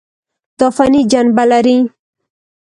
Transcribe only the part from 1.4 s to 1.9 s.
لري.